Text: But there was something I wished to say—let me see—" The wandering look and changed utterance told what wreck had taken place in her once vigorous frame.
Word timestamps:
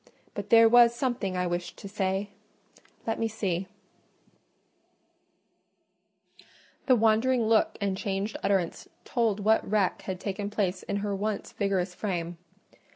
But 0.33 0.49
there 0.49 0.67
was 0.67 0.95
something 0.95 1.37
I 1.37 1.45
wished 1.45 1.77
to 1.77 1.87
say—let 1.87 3.19
me 3.19 3.27
see—" 3.27 3.67
The 6.87 6.95
wandering 6.95 7.45
look 7.45 7.77
and 7.79 7.95
changed 7.95 8.35
utterance 8.41 8.89
told 9.05 9.41
what 9.41 9.69
wreck 9.69 10.01
had 10.01 10.19
taken 10.19 10.49
place 10.49 10.81
in 10.81 10.95
her 11.05 11.15
once 11.15 11.51
vigorous 11.51 11.93
frame. 11.93 12.39